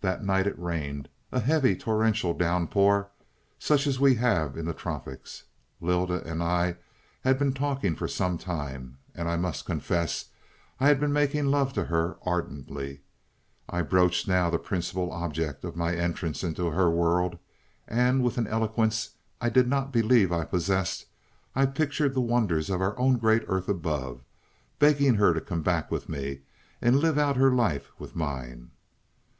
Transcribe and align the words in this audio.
"That 0.00 0.24
night 0.24 0.46
it 0.46 0.56
rained 0.56 1.08
a 1.32 1.40
heavy, 1.40 1.74
torrential 1.74 2.34
downpour, 2.34 3.10
such 3.58 3.84
as 3.88 3.98
we 3.98 4.14
have 4.14 4.56
in 4.56 4.64
the 4.64 4.72
tropics. 4.72 5.42
Lylda 5.80 6.22
and 6.24 6.40
I 6.40 6.76
had 7.22 7.36
been 7.36 7.52
talking 7.52 7.96
for 7.96 8.06
some 8.06 8.38
time, 8.38 8.98
and, 9.12 9.28
I 9.28 9.36
must 9.36 9.64
confess, 9.66 10.26
I 10.78 10.86
had 10.86 11.00
been 11.00 11.12
making 11.12 11.46
love 11.46 11.72
to 11.72 11.86
her 11.86 12.16
ardently. 12.22 13.00
I 13.68 13.82
broached 13.82 14.28
now 14.28 14.50
the 14.50 14.58
principal 14.60 15.10
object 15.10 15.64
of 15.64 15.74
my 15.74 15.96
entrance 15.96 16.44
into 16.44 16.70
her 16.70 16.88
world, 16.88 17.36
and, 17.88 18.22
with 18.22 18.38
an 18.38 18.46
eloquence 18.46 19.16
I 19.40 19.48
did 19.48 19.66
not 19.66 19.90
believe 19.92 20.30
I 20.30 20.44
possessed, 20.44 21.06
I 21.56 21.66
pictured 21.66 22.14
the 22.14 22.20
wonders 22.20 22.70
of 22.70 22.80
our 22.80 22.96
own 22.96 23.18
great 23.18 23.42
earth 23.48 23.68
above, 23.68 24.22
begging 24.78 25.14
her 25.16 25.34
to 25.34 25.40
come 25.40 25.62
back 25.64 25.90
with 25.90 26.08
me 26.08 26.42
and 26.80 27.00
live 27.00 27.18
out 27.18 27.34
her 27.34 27.50
life 27.50 27.90
with 27.98 28.14
mine. 28.14 28.70